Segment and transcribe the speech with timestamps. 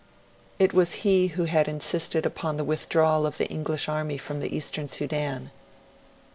[0.57, 4.57] It was he who had insisted upon the withdrawal of the English army from the
[4.57, 5.51] Eastern Sudan.